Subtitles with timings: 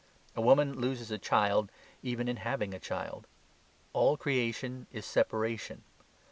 [0.35, 1.69] A woman loses a child
[2.01, 3.27] even in having a child.
[3.93, 5.83] All creation is separation.